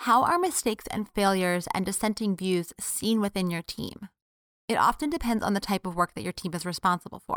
How 0.00 0.24
are 0.24 0.38
mistakes 0.38 0.86
and 0.90 1.08
failures 1.10 1.68
and 1.74 1.84
dissenting 1.84 2.36
views 2.36 2.72
seen 2.80 3.20
within 3.20 3.50
your 3.50 3.62
team? 3.62 4.08
It 4.66 4.76
often 4.76 5.10
depends 5.10 5.44
on 5.44 5.54
the 5.54 5.60
type 5.60 5.86
of 5.86 5.94
work 5.94 6.14
that 6.14 6.24
your 6.24 6.32
team 6.32 6.54
is 6.54 6.64
responsible 6.64 7.22
for. 7.26 7.36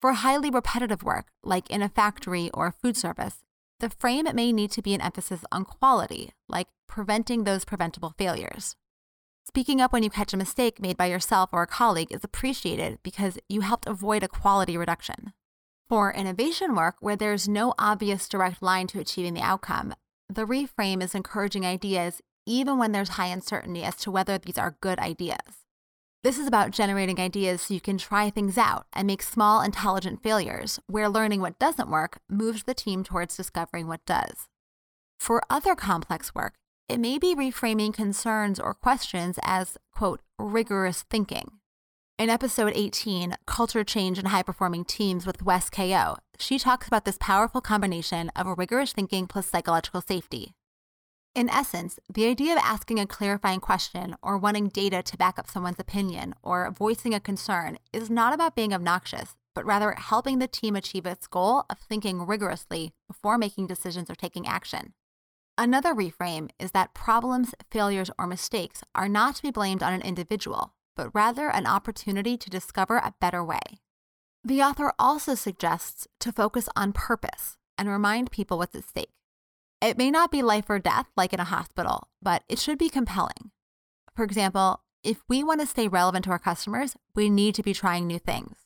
For 0.00 0.14
highly 0.14 0.50
repetitive 0.50 1.02
work, 1.02 1.26
like 1.42 1.70
in 1.70 1.82
a 1.82 1.88
factory 1.88 2.50
or 2.52 2.72
food 2.72 2.96
service, 2.96 3.44
the 3.80 3.90
frame 3.90 4.26
may 4.34 4.52
need 4.52 4.70
to 4.72 4.82
be 4.82 4.94
an 4.94 5.00
emphasis 5.00 5.44
on 5.52 5.64
quality, 5.64 6.32
like 6.48 6.68
preventing 6.88 7.44
those 7.44 7.64
preventable 7.64 8.14
failures. 8.16 8.76
Speaking 9.46 9.80
up 9.80 9.92
when 9.92 10.02
you 10.02 10.10
catch 10.10 10.32
a 10.32 10.38
mistake 10.38 10.80
made 10.80 10.96
by 10.96 11.06
yourself 11.06 11.50
or 11.52 11.62
a 11.62 11.66
colleague 11.66 12.10
is 12.10 12.24
appreciated 12.24 12.98
because 13.02 13.38
you 13.48 13.60
helped 13.60 13.86
avoid 13.86 14.22
a 14.22 14.28
quality 14.28 14.76
reduction. 14.76 15.32
For 15.88 16.12
innovation 16.12 16.74
work 16.74 16.96
where 17.00 17.14
there's 17.14 17.46
no 17.46 17.74
obvious 17.78 18.28
direct 18.28 18.62
line 18.62 18.86
to 18.88 19.00
achieving 19.00 19.34
the 19.34 19.42
outcome, 19.42 19.94
the 20.28 20.46
reframe 20.46 21.02
is 21.02 21.14
encouraging 21.14 21.66
ideas 21.66 22.22
even 22.46 22.78
when 22.78 22.92
there's 22.92 23.10
high 23.10 23.26
uncertainty 23.26 23.82
as 23.82 23.96
to 23.96 24.10
whether 24.10 24.38
these 24.38 24.58
are 24.58 24.76
good 24.80 24.98
ideas. 24.98 25.64
This 26.22 26.38
is 26.38 26.46
about 26.46 26.70
generating 26.70 27.20
ideas 27.20 27.62
so 27.62 27.74
you 27.74 27.80
can 27.82 27.98
try 27.98 28.30
things 28.30 28.56
out 28.56 28.86
and 28.94 29.06
make 29.06 29.22
small, 29.22 29.60
intelligent 29.60 30.22
failures, 30.22 30.80
where 30.86 31.08
learning 31.08 31.42
what 31.42 31.58
doesn't 31.58 31.90
work 31.90 32.18
moves 32.30 32.62
the 32.62 32.72
team 32.72 33.04
towards 33.04 33.36
discovering 33.36 33.86
what 33.86 34.06
does. 34.06 34.48
For 35.20 35.42
other 35.50 35.74
complex 35.74 36.34
work, 36.34 36.54
it 36.88 37.00
may 37.00 37.18
be 37.18 37.34
reframing 37.34 37.94
concerns 37.94 38.60
or 38.60 38.74
questions 38.74 39.38
as, 39.42 39.76
quote, 39.92 40.20
rigorous 40.38 41.02
thinking. 41.08 41.52
In 42.18 42.30
episode 42.30 42.72
18, 42.76 43.34
Culture 43.46 43.82
Change 43.82 44.18
in 44.18 44.26
High 44.26 44.42
Performing 44.42 44.84
Teams 44.84 45.26
with 45.26 45.42
Wes 45.42 45.70
Kao, 45.70 46.18
she 46.38 46.58
talks 46.58 46.86
about 46.86 47.04
this 47.04 47.18
powerful 47.18 47.60
combination 47.60 48.30
of 48.36 48.58
rigorous 48.58 48.92
thinking 48.92 49.26
plus 49.26 49.46
psychological 49.46 50.00
safety. 50.00 50.54
In 51.34 51.50
essence, 51.50 51.98
the 52.12 52.26
idea 52.26 52.52
of 52.52 52.60
asking 52.62 53.00
a 53.00 53.06
clarifying 53.06 53.58
question 53.58 54.14
or 54.22 54.38
wanting 54.38 54.68
data 54.68 55.02
to 55.02 55.16
back 55.16 55.38
up 55.38 55.50
someone's 55.50 55.80
opinion 55.80 56.34
or 56.42 56.70
voicing 56.70 57.12
a 57.14 57.18
concern 57.18 57.78
is 57.92 58.08
not 58.08 58.32
about 58.32 58.54
being 58.54 58.72
obnoxious, 58.72 59.34
but 59.52 59.66
rather 59.66 59.92
helping 59.92 60.38
the 60.38 60.46
team 60.46 60.76
achieve 60.76 61.06
its 61.06 61.26
goal 61.26 61.64
of 61.68 61.78
thinking 61.78 62.24
rigorously 62.24 62.92
before 63.08 63.36
making 63.36 63.66
decisions 63.66 64.08
or 64.08 64.14
taking 64.14 64.46
action. 64.46 64.92
Another 65.56 65.94
reframe 65.94 66.50
is 66.58 66.72
that 66.72 66.94
problems, 66.94 67.54
failures, 67.70 68.10
or 68.18 68.26
mistakes 68.26 68.82
are 68.94 69.08
not 69.08 69.36
to 69.36 69.42
be 69.42 69.52
blamed 69.52 69.82
on 69.82 69.92
an 69.92 70.02
individual, 70.02 70.74
but 70.96 71.14
rather 71.14 71.48
an 71.48 71.66
opportunity 71.66 72.36
to 72.36 72.50
discover 72.50 72.96
a 72.96 73.14
better 73.20 73.44
way. 73.44 73.80
The 74.42 74.62
author 74.62 74.92
also 74.98 75.34
suggests 75.34 76.08
to 76.20 76.32
focus 76.32 76.68
on 76.74 76.92
purpose 76.92 77.56
and 77.78 77.88
remind 77.88 78.32
people 78.32 78.58
what's 78.58 78.74
at 78.74 78.88
stake. 78.88 79.12
It 79.80 79.96
may 79.96 80.10
not 80.10 80.32
be 80.32 80.42
life 80.42 80.68
or 80.68 80.78
death 80.78 81.06
like 81.16 81.32
in 81.32 81.40
a 81.40 81.44
hospital, 81.44 82.08
but 82.20 82.42
it 82.48 82.58
should 82.58 82.78
be 82.78 82.88
compelling. 82.88 83.52
For 84.16 84.24
example, 84.24 84.82
if 85.04 85.22
we 85.28 85.44
want 85.44 85.60
to 85.60 85.66
stay 85.66 85.86
relevant 85.86 86.24
to 86.24 86.30
our 86.30 86.38
customers, 86.38 86.96
we 87.14 87.30
need 87.30 87.54
to 87.54 87.62
be 87.62 87.74
trying 87.74 88.06
new 88.06 88.18
things. 88.18 88.56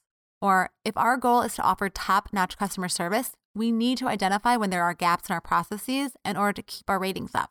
Or 0.41 0.71
if 0.85 0.97
our 0.97 1.17
goal 1.17 1.43
is 1.43 1.55
to 1.57 1.63
offer 1.63 1.89
top 1.89 2.29
notch 2.33 2.57
customer 2.57 2.89
service, 2.89 3.33
we 3.59 3.73
need 3.73 3.99
to 3.99 4.09
identify 4.09 4.57
when 4.57 4.71
there 4.71 4.85
are 4.85 4.95
gaps 4.95 5.29
in 5.29 5.35
our 5.35 5.41
processes 5.41 6.13
in 6.25 6.37
order 6.37 6.53
to 6.53 6.63
keep 6.63 6.89
our 6.89 6.99
ratings 6.99 7.35
up. 7.35 7.51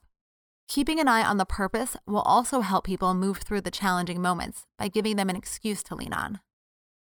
Keeping 0.68 1.00
an 1.00 1.08
eye 1.08 1.24
on 1.24 1.38
the 1.38 1.46
purpose 1.46 1.96
will 2.08 2.22
also 2.22 2.62
help 2.62 2.86
people 2.86 3.14
move 3.14 3.38
through 3.38 3.62
the 3.62 3.72
challenging 3.72 4.22
moments 4.22 4.66
by 4.78 4.88
giving 4.88 5.18
them 5.18 5.30
an 5.30 5.36
excuse 5.36 5.84
to 5.84 5.96
lean 5.96 6.14
on. 6.14 6.40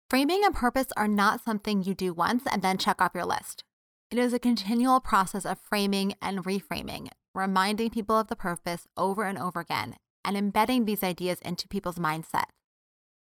Framing 0.10 0.44
and 0.46 0.54
purpose 0.54 0.88
are 0.96 1.08
not 1.08 1.44
something 1.44 1.84
you 1.84 1.94
do 1.94 2.14
once 2.14 2.44
and 2.52 2.62
then 2.62 2.78
check 2.78 3.02
off 3.02 3.16
your 3.16 3.26
list. 3.26 3.64
It 4.12 4.18
is 4.18 4.34
a 4.34 4.40
continual 4.40 5.00
process 5.00 5.46
of 5.46 5.60
framing 5.60 6.14
and 6.22 6.44
reframing, 6.44 7.10
reminding 7.34 7.92
people 7.92 8.18
of 8.18 8.28
the 8.28 8.36
purpose 8.36 8.88
over 8.98 9.24
and 9.24 9.38
over 9.38 9.62
again, 9.62 9.96
and 10.26 10.36
embedding 10.36 10.86
these 10.86 11.04
ideas 11.04 11.40
into 11.42 11.68
people's 11.68 11.98
mindset. 11.98 12.46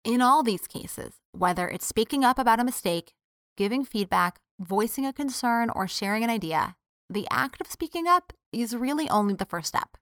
In 0.04 0.20
all 0.20 0.42
these 0.42 0.66
cases, 0.66 1.14
whether 1.32 1.68
it's 1.68 1.87
speaking 1.87 2.25
up 2.25 2.38
about 2.38 2.61
a 2.61 2.64
mistake, 2.64 3.14
giving 3.56 3.85
feedback, 3.85 4.40
voicing 4.58 5.06
a 5.06 5.12
concern, 5.12 5.70
or 5.70 5.86
sharing 5.86 6.25
an 6.25 6.30
idea, 6.30 6.76
the 7.08 7.26
act 7.30 7.60
of 7.60 7.66
speaking 7.66 8.06
up 8.06 8.32
is 8.52 8.75
really 8.75 9.08
only 9.08 9.34
the 9.34 9.44
first 9.44 9.68
step. 9.68 9.96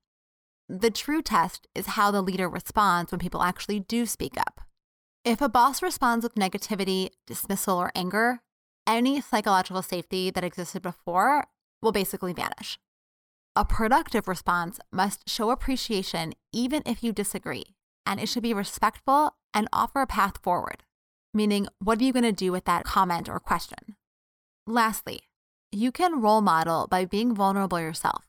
The 0.68 0.90
true 0.90 1.20
test 1.20 1.66
is 1.75 1.87
how 1.88 2.11
the 2.11 2.23
leader 2.23 2.49
responds 2.49 3.12
when 3.12 3.18
people 3.18 3.42
actually 3.42 3.80
do 3.80 4.06
speak 4.06 4.38
up. 4.38 4.61
If 5.25 5.40
a 5.40 5.49
boss 5.49 5.82
responds 5.82 6.23
with 6.23 6.34
negativity, 6.34 7.11
dismissal, 7.26 7.78
or 7.78 7.92
anger, 7.94 8.40
any 8.87 9.20
psychological 9.20 9.82
safety 9.82 10.30
that 10.30 10.44
existed 10.44 10.82
before 10.82 11.46
will 11.82 11.92
basically 11.92 12.32
vanish. 12.32 12.78
A 13.56 13.64
productive 13.64 14.26
response 14.26 14.80
must 14.92 15.28
show 15.28 15.50
appreciation 15.50 16.34
even 16.52 16.82
if 16.84 17.02
you 17.02 17.12
disagree, 17.12 17.76
and 18.04 18.20
it 18.20 18.28
should 18.28 18.42
be 18.42 18.54
respectful 18.54 19.37
and 19.52 19.68
offer 19.73 20.00
a 20.00 20.06
path 20.06 20.38
forward, 20.42 20.82
meaning, 21.32 21.68
what 21.78 22.00
are 22.00 22.04
you 22.04 22.12
going 22.12 22.25
to 22.25 22.32
do 22.32 22.50
with 22.50 22.64
that 22.64 22.84
comment 22.84 23.28
or 23.28 23.38
question? 23.38 23.96
Lastly, 24.66 25.21
you 25.71 25.92
can 25.92 26.23
role 26.23 26.40
model 26.40 26.87
by 26.90 27.04
being 27.04 27.35
vulnerable 27.35 27.78
yourself. 27.78 28.25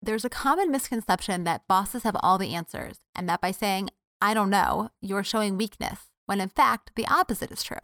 There's 0.00 0.24
a 0.24 0.30
common 0.30 0.70
misconception 0.70 1.44
that 1.44 1.68
bosses 1.68 2.02
have 2.02 2.16
all 2.20 2.38
the 2.38 2.54
answers, 2.54 2.96
and 3.14 3.28
that 3.28 3.42
by 3.42 3.50
saying, 3.50 3.90
I 4.22 4.32
don't 4.32 4.48
know, 4.48 4.88
you're 5.02 5.24
showing 5.24 5.58
weakness, 5.58 5.98
when 6.24 6.40
in 6.40 6.48
fact, 6.48 6.92
the 6.96 7.06
opposite 7.06 7.50
is 7.50 7.62
true. 7.62 7.76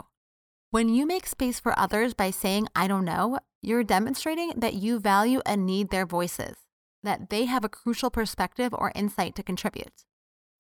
When 0.71 0.89
you 0.89 1.05
make 1.05 1.27
space 1.27 1.61
for 1.61 1.79
others 1.79 2.15
by 2.15 2.31
saying, 2.31 2.69
I 2.75 2.89
don't 2.89 3.05
know, 3.05 3.39
you're 3.61 3.85
demonstrating 3.85 4.55
that 4.57 4.73
you 4.73 4.99
value 4.99 5.43
and 5.45 5.67
need 5.67 5.91
their 5.91 6.07
voices, 6.07 6.57
that 7.03 7.29
they 7.29 7.45
have 7.45 7.65
a 7.65 7.69
crucial 7.69 8.09
perspective 8.09 8.73
or 8.73 8.93
insight 8.95 9.35
to 9.35 9.43
contribute. 9.43 10.05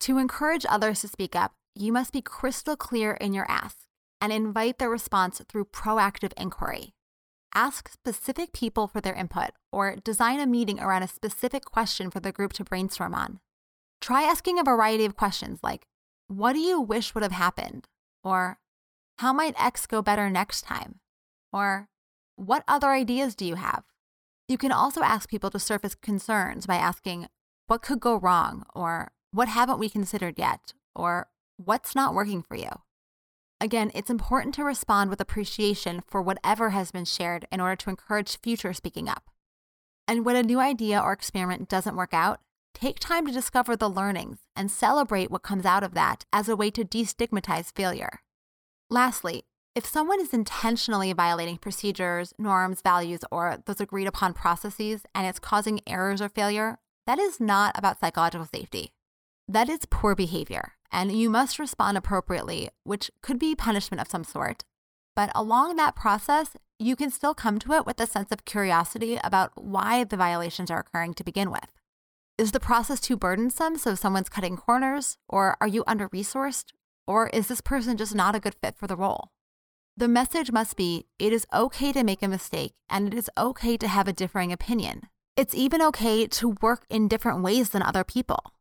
To 0.00 0.18
encourage 0.18 0.66
others 0.68 1.00
to 1.00 1.08
speak 1.08 1.34
up, 1.34 1.52
you 1.74 1.94
must 1.94 2.12
be 2.12 2.20
crystal 2.20 2.76
clear 2.76 3.12
in 3.12 3.32
your 3.32 3.50
ask 3.50 3.78
and 4.20 4.34
invite 4.34 4.78
their 4.78 4.90
response 4.90 5.40
through 5.48 5.64
proactive 5.66 6.34
inquiry. 6.36 6.92
Ask 7.54 7.90
specific 7.90 8.52
people 8.52 8.88
for 8.88 9.00
their 9.00 9.14
input 9.14 9.50
or 9.70 9.96
design 9.96 10.40
a 10.40 10.46
meeting 10.46 10.80
around 10.80 11.02
a 11.02 11.08
specific 11.08 11.66
question 11.66 12.10
for 12.10 12.18
the 12.18 12.32
group 12.32 12.54
to 12.54 12.64
brainstorm 12.64 13.14
on. 13.14 13.40
Try 14.00 14.22
asking 14.22 14.58
a 14.58 14.64
variety 14.64 15.04
of 15.04 15.16
questions 15.16 15.60
like, 15.62 15.86
What 16.28 16.54
do 16.54 16.60
you 16.60 16.80
wish 16.80 17.14
would 17.14 17.22
have 17.22 17.32
happened? 17.32 17.88
Or 18.24 18.58
how 19.18 19.32
might 19.34 19.60
X 19.62 19.86
go 19.86 20.00
better 20.00 20.30
next 20.30 20.62
time? 20.62 21.00
Or 21.52 21.88
what 22.36 22.64
other 22.66 22.88
ideas 22.88 23.34
do 23.34 23.44
you 23.44 23.56
have? 23.56 23.84
You 24.48 24.56
can 24.56 24.72
also 24.72 25.02
ask 25.02 25.28
people 25.28 25.50
to 25.50 25.58
surface 25.58 25.94
concerns 25.94 26.66
by 26.66 26.76
asking, 26.76 27.28
What 27.66 27.82
could 27.82 28.00
go 28.00 28.16
wrong? 28.16 28.64
Or 28.74 29.12
What 29.30 29.48
haven't 29.48 29.78
we 29.78 29.90
considered 29.90 30.38
yet? 30.38 30.72
Or 30.94 31.28
What's 31.58 31.94
not 31.94 32.14
working 32.14 32.42
for 32.42 32.56
you? 32.56 32.70
Again, 33.62 33.92
it's 33.94 34.10
important 34.10 34.56
to 34.56 34.64
respond 34.64 35.08
with 35.08 35.20
appreciation 35.20 36.02
for 36.08 36.20
whatever 36.20 36.70
has 36.70 36.90
been 36.90 37.04
shared 37.04 37.46
in 37.52 37.60
order 37.60 37.76
to 37.76 37.90
encourage 37.90 38.40
future 38.40 38.72
speaking 38.72 39.08
up. 39.08 39.30
And 40.08 40.24
when 40.24 40.34
a 40.34 40.42
new 40.42 40.58
idea 40.58 41.00
or 41.00 41.12
experiment 41.12 41.68
doesn't 41.68 41.94
work 41.94 42.12
out, 42.12 42.40
take 42.74 42.98
time 42.98 43.24
to 43.24 43.32
discover 43.32 43.76
the 43.76 43.88
learnings 43.88 44.38
and 44.56 44.68
celebrate 44.68 45.30
what 45.30 45.44
comes 45.44 45.64
out 45.64 45.84
of 45.84 45.94
that 45.94 46.24
as 46.32 46.48
a 46.48 46.56
way 46.56 46.72
to 46.72 46.84
destigmatize 46.84 47.72
failure. 47.72 48.18
Lastly, 48.90 49.44
if 49.76 49.86
someone 49.86 50.20
is 50.20 50.34
intentionally 50.34 51.12
violating 51.12 51.56
procedures, 51.56 52.34
norms, 52.36 52.82
values, 52.82 53.20
or 53.30 53.58
those 53.66 53.80
agreed 53.80 54.08
upon 54.08 54.34
processes 54.34 55.04
and 55.14 55.24
it's 55.24 55.38
causing 55.38 55.82
errors 55.86 56.20
or 56.20 56.28
failure, 56.28 56.78
that 57.06 57.20
is 57.20 57.38
not 57.38 57.78
about 57.78 58.00
psychological 58.00 58.48
safety. 58.52 58.90
That 59.48 59.68
is 59.68 59.80
poor 59.90 60.14
behavior, 60.14 60.72
and 60.90 61.12
you 61.12 61.28
must 61.28 61.58
respond 61.58 61.96
appropriately, 61.98 62.70
which 62.84 63.10
could 63.22 63.38
be 63.38 63.54
punishment 63.54 64.00
of 64.00 64.08
some 64.08 64.24
sort. 64.24 64.64
But 65.14 65.30
along 65.34 65.76
that 65.76 65.96
process, 65.96 66.56
you 66.78 66.96
can 66.96 67.10
still 67.10 67.34
come 67.34 67.58
to 67.60 67.72
it 67.72 67.86
with 67.86 68.00
a 68.00 68.06
sense 68.06 68.30
of 68.32 68.44
curiosity 68.44 69.18
about 69.22 69.52
why 69.54 70.04
the 70.04 70.16
violations 70.16 70.70
are 70.70 70.80
occurring 70.80 71.14
to 71.14 71.24
begin 71.24 71.50
with. 71.50 71.70
Is 72.38 72.52
the 72.52 72.60
process 72.60 73.00
too 73.00 73.16
burdensome 73.16 73.78
so 73.78 73.94
someone's 73.94 74.28
cutting 74.28 74.56
corners? 74.56 75.18
Or 75.28 75.56
are 75.60 75.68
you 75.68 75.84
under 75.86 76.08
resourced? 76.08 76.72
Or 77.06 77.28
is 77.28 77.48
this 77.48 77.60
person 77.60 77.96
just 77.96 78.14
not 78.14 78.34
a 78.34 78.40
good 78.40 78.54
fit 78.54 78.76
for 78.76 78.86
the 78.86 78.96
role? 78.96 79.28
The 79.96 80.08
message 80.08 80.50
must 80.50 80.76
be 80.76 81.06
it 81.18 81.32
is 81.32 81.46
okay 81.52 81.92
to 81.92 82.02
make 82.02 82.22
a 82.22 82.28
mistake 82.28 82.72
and 82.88 83.12
it 83.12 83.14
is 83.14 83.30
okay 83.36 83.76
to 83.76 83.88
have 83.88 84.08
a 84.08 84.12
differing 84.12 84.50
opinion. 84.50 85.02
It's 85.36 85.54
even 85.54 85.82
okay 85.82 86.26
to 86.26 86.56
work 86.62 86.84
in 86.88 87.08
different 87.08 87.42
ways 87.42 87.70
than 87.70 87.82
other 87.82 88.02
people. 88.02 88.52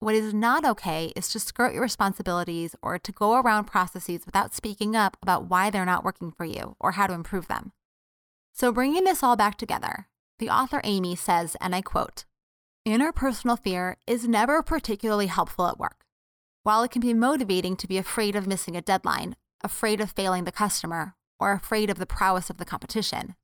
What 0.00 0.14
is 0.14 0.32
not 0.32 0.64
okay 0.64 1.12
is 1.16 1.28
to 1.30 1.40
skirt 1.40 1.72
your 1.72 1.82
responsibilities 1.82 2.76
or 2.80 3.00
to 3.00 3.10
go 3.10 3.34
around 3.40 3.64
processes 3.64 4.24
without 4.24 4.54
speaking 4.54 4.94
up 4.94 5.16
about 5.20 5.50
why 5.50 5.70
they're 5.70 5.84
not 5.84 6.04
working 6.04 6.30
for 6.30 6.44
you 6.44 6.76
or 6.78 6.92
how 6.92 7.08
to 7.08 7.14
improve 7.14 7.48
them. 7.48 7.72
So, 8.52 8.70
bringing 8.70 9.04
this 9.04 9.24
all 9.24 9.34
back 9.34 9.58
together, 9.58 10.06
the 10.38 10.50
author 10.50 10.80
Amy 10.84 11.16
says, 11.16 11.56
and 11.60 11.74
I 11.74 11.82
quote, 11.82 12.24
Interpersonal 12.86 13.58
fear 13.58 13.96
is 14.06 14.28
never 14.28 14.62
particularly 14.62 15.26
helpful 15.26 15.66
at 15.66 15.80
work. 15.80 16.04
While 16.62 16.84
it 16.84 16.92
can 16.92 17.02
be 17.02 17.12
motivating 17.12 17.76
to 17.76 17.88
be 17.88 17.98
afraid 17.98 18.36
of 18.36 18.46
missing 18.46 18.76
a 18.76 18.80
deadline, 18.80 19.34
afraid 19.64 20.00
of 20.00 20.12
failing 20.12 20.44
the 20.44 20.52
customer, 20.52 21.16
or 21.40 21.52
afraid 21.52 21.90
of 21.90 21.98
the 21.98 22.06
prowess 22.06 22.50
of 22.50 22.58
the 22.58 22.64
competition, 22.64 23.34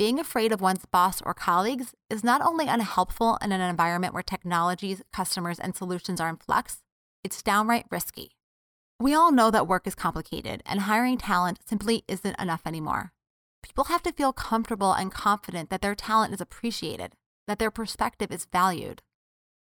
being 0.00 0.18
afraid 0.18 0.50
of 0.50 0.62
one's 0.62 0.86
boss 0.86 1.20
or 1.26 1.34
colleagues 1.34 1.94
is 2.08 2.24
not 2.24 2.40
only 2.40 2.66
unhelpful 2.66 3.36
in 3.42 3.52
an 3.52 3.60
environment 3.60 4.14
where 4.14 4.22
technologies, 4.22 5.02
customers, 5.12 5.60
and 5.60 5.76
solutions 5.76 6.18
are 6.18 6.30
in 6.30 6.38
flux, 6.38 6.78
it's 7.22 7.42
downright 7.42 7.84
risky. 7.90 8.30
We 8.98 9.12
all 9.12 9.30
know 9.30 9.50
that 9.50 9.68
work 9.68 9.86
is 9.86 9.94
complicated 9.94 10.62
and 10.64 10.80
hiring 10.80 11.18
talent 11.18 11.58
simply 11.68 12.02
isn't 12.08 12.40
enough 12.40 12.62
anymore. 12.64 13.12
People 13.62 13.84
have 13.84 14.02
to 14.04 14.12
feel 14.12 14.32
comfortable 14.32 14.94
and 14.94 15.12
confident 15.12 15.68
that 15.68 15.82
their 15.82 15.94
talent 15.94 16.32
is 16.32 16.40
appreciated, 16.40 17.12
that 17.46 17.58
their 17.58 17.70
perspective 17.70 18.32
is 18.32 18.46
valued. 18.50 19.02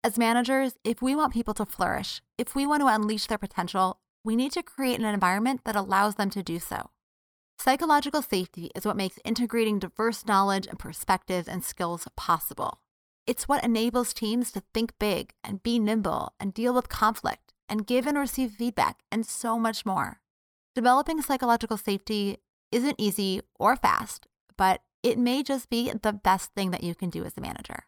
As 0.03 0.19
managers, 0.19 0.75
if 0.83 1.01
we 1.01 1.15
want 1.15 1.33
people 1.33 1.55
to 1.55 1.65
flourish, 1.65 2.21
if 2.37 2.53
we 2.53 2.67
want 2.67 2.81
to 2.81 2.87
unleash 2.87 3.25
their 3.25 3.39
potential, 3.39 4.01
we 4.23 4.35
need 4.35 4.51
to 4.51 4.61
create 4.61 4.99
an 4.99 5.05
environment 5.05 5.61
that 5.65 5.75
allows 5.75 6.13
them 6.13 6.29
to 6.29 6.43
do 6.43 6.59
so. 6.59 6.91
Psychological 7.67 8.21
safety 8.21 8.71
is 8.75 8.85
what 8.85 8.95
makes 8.95 9.19
integrating 9.25 9.77
diverse 9.77 10.25
knowledge 10.25 10.67
and 10.67 10.79
perspectives 10.79 11.49
and 11.49 11.65
skills 11.65 12.07
possible. 12.15 12.79
It's 13.25 13.49
what 13.49 13.61
enables 13.61 14.13
teams 14.13 14.53
to 14.53 14.63
think 14.73 14.93
big 14.99 15.33
and 15.43 15.61
be 15.61 15.77
nimble 15.77 16.31
and 16.39 16.53
deal 16.53 16.73
with 16.73 16.87
conflict 16.87 17.53
and 17.67 17.85
give 17.85 18.07
and 18.07 18.17
receive 18.17 18.51
feedback 18.51 18.99
and 19.11 19.25
so 19.25 19.59
much 19.59 19.85
more. 19.85 20.21
Developing 20.75 21.21
psychological 21.21 21.75
safety 21.75 22.37
isn't 22.71 22.95
easy 22.97 23.41
or 23.59 23.75
fast, 23.75 24.27
but 24.57 24.79
it 25.03 25.17
may 25.17 25.43
just 25.43 25.69
be 25.69 25.91
the 25.91 26.13
best 26.13 26.53
thing 26.53 26.71
that 26.71 26.85
you 26.85 26.95
can 26.95 27.09
do 27.09 27.25
as 27.25 27.33
a 27.35 27.41
manager. 27.41 27.83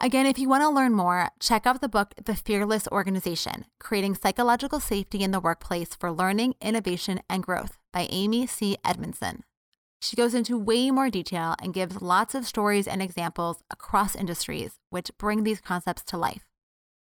Again, 0.00 0.26
if 0.26 0.40
you 0.40 0.48
want 0.48 0.64
to 0.64 0.70
learn 0.70 0.92
more, 0.92 1.28
check 1.38 1.68
out 1.68 1.80
the 1.80 1.88
book, 1.88 2.14
The 2.24 2.34
Fearless 2.34 2.88
Organization 2.88 3.66
Creating 3.78 4.16
Psychological 4.16 4.80
Safety 4.80 5.22
in 5.22 5.30
the 5.30 5.38
Workplace 5.38 5.94
for 5.94 6.10
Learning, 6.10 6.56
Innovation, 6.60 7.20
and 7.30 7.44
Growth 7.44 7.77
by 7.92 8.06
Amy 8.10 8.46
C. 8.46 8.76
Edmondson. 8.84 9.44
She 10.00 10.16
goes 10.16 10.34
into 10.34 10.58
way 10.58 10.90
more 10.90 11.10
detail 11.10 11.56
and 11.60 11.74
gives 11.74 12.00
lots 12.00 12.34
of 12.34 12.46
stories 12.46 12.86
and 12.86 13.02
examples 13.02 13.62
across 13.70 14.14
industries, 14.14 14.76
which 14.90 15.10
bring 15.18 15.42
these 15.42 15.60
concepts 15.60 16.04
to 16.04 16.16
life. 16.16 16.44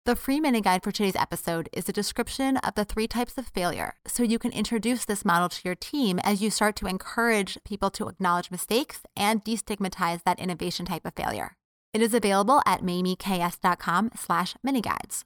The 0.05 0.15
free 0.15 0.39
mini 0.39 0.61
guide 0.61 0.81
for 0.83 0.91
today's 0.91 1.15
episode 1.15 1.69
is 1.73 1.87
a 1.89 1.93
description 1.93 2.57
of 2.57 2.73
the 2.75 2.85
three 2.85 3.07
types 3.07 3.37
of 3.37 3.47
failure, 3.47 3.95
so 4.07 4.23
you 4.23 4.39
can 4.39 4.51
introduce 4.51 5.05
this 5.05 5.25
model 5.25 5.49
to 5.49 5.61
your 5.65 5.75
team 5.75 6.19
as 6.23 6.41
you 6.41 6.49
start 6.49 6.75
to 6.77 6.87
encourage 6.87 7.59
people 7.65 7.91
to 7.91 8.07
acknowledge 8.07 8.49
mistakes 8.49 9.01
and 9.15 9.43
destigmatize 9.43 10.23
that 10.23 10.39
innovation 10.39 10.85
type 10.85 11.05
of 11.05 11.13
failure. 11.13 11.57
It 11.93 12.01
is 12.01 12.13
available 12.13 12.61
at 12.65 12.81
mamieks.com 12.81 14.11
slash 14.15 14.55
miniguides. 14.65 15.25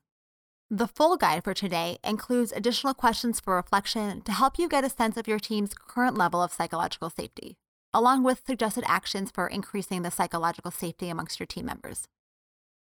The 0.75 0.87
full 0.87 1.17
guide 1.17 1.43
for 1.43 1.53
today 1.53 1.99
includes 2.03 2.51
additional 2.51 2.95
questions 2.95 3.39
for 3.39 3.55
reflection 3.57 4.21
to 4.21 4.31
help 4.31 4.57
you 4.57 4.67
get 4.67 4.83
a 4.83 4.89
sense 4.89 5.17
of 5.17 5.27
your 5.27 5.37
team's 5.37 5.75
current 5.75 6.17
level 6.17 6.41
of 6.41 6.51
psychological 6.51 7.11
safety, 7.11 7.57
along 7.93 8.23
with 8.23 8.41
suggested 8.43 8.83
actions 8.87 9.29
for 9.29 9.45
increasing 9.45 10.01
the 10.01 10.09
psychological 10.09 10.71
safety 10.71 11.09
amongst 11.09 11.39
your 11.39 11.45
team 11.45 11.67
members. 11.67 12.07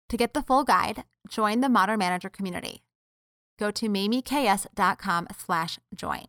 To 0.07 0.15
get 0.15 0.33
the 0.33 0.41
full 0.41 0.63
guide, 0.63 1.03
join 1.27 1.59
the 1.59 1.67
Modern 1.67 1.99
Manager 1.99 2.29
community. 2.29 2.81
Go 3.59 3.71
to 3.71 3.89
mamieks.com 3.89 5.27
slash 5.37 5.77
join. 5.93 6.27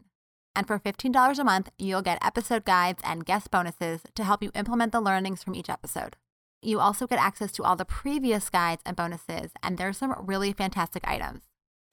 And 0.57 0.67
for 0.67 0.81
$15 0.81 1.39
a 1.39 1.45
month, 1.45 1.69
you'll 1.79 2.03
get 2.03 2.27
episode 2.27 2.65
guides 2.65 3.03
and 3.05 3.25
guest 3.25 3.53
bonuses 3.53 4.01
to 4.17 4.25
help 4.25 4.43
you 4.43 4.51
implement 4.57 4.91
the 4.91 5.01
learnings 5.01 5.45
from 5.45 5.55
each 5.55 5.71
episode. 5.71 6.17
You 6.61 6.81
also 6.81 7.07
get 7.07 7.21
access 7.21 7.53
to 7.53 7.63
all 7.63 7.77
the 7.77 7.85
previous 7.85 8.51
guides 8.51 8.83
and 8.85 8.97
bonuses, 8.97 9.53
and 9.63 9.79
there's 9.79 9.99
some 9.99 10.13
really 10.27 10.53
fantastic 10.53 11.07
items. 11.07 11.43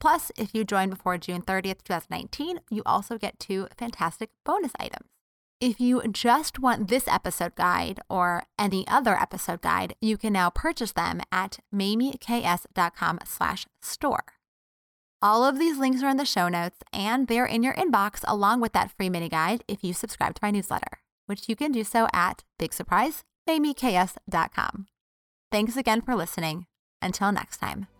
Plus, 0.00 0.32
if 0.36 0.54
you 0.54 0.64
join 0.64 0.88
before 0.90 1.18
June 1.18 1.42
30th, 1.42 1.84
2019, 1.84 2.60
you 2.70 2.82
also 2.86 3.18
get 3.18 3.38
two 3.38 3.68
fantastic 3.76 4.30
bonus 4.44 4.72
items. 4.80 5.06
If 5.60 5.78
you 5.78 6.02
just 6.10 6.58
want 6.58 6.88
this 6.88 7.06
episode 7.06 7.54
guide 7.54 8.00
or 8.08 8.44
any 8.58 8.88
other 8.88 9.14
episode 9.14 9.60
guide, 9.60 9.94
you 10.00 10.16
can 10.16 10.32
now 10.32 10.48
purchase 10.48 10.92
them 10.92 11.20
at 11.30 11.58
mamieks.com 11.74 13.18
slash 13.26 13.66
store. 13.82 14.24
All 15.20 15.44
of 15.44 15.58
these 15.58 15.76
links 15.76 16.02
are 16.02 16.08
in 16.08 16.16
the 16.16 16.24
show 16.24 16.48
notes 16.48 16.78
and 16.94 17.28
they're 17.28 17.44
in 17.44 17.62
your 17.62 17.74
inbox 17.74 18.24
along 18.26 18.62
with 18.62 18.72
that 18.72 18.90
free 18.96 19.10
mini 19.10 19.28
guide 19.28 19.64
if 19.68 19.84
you 19.84 19.92
subscribe 19.92 20.34
to 20.36 20.40
my 20.42 20.50
newsletter, 20.50 21.00
which 21.26 21.46
you 21.46 21.54
can 21.54 21.72
do 21.72 21.84
so 21.84 22.08
at, 22.14 22.42
big 22.58 22.72
surprise, 22.72 23.22
mamieks.com. 23.46 24.86
Thanks 25.52 25.76
again 25.76 26.00
for 26.00 26.14
listening. 26.14 26.64
Until 27.02 27.32
next 27.32 27.58
time. 27.58 27.99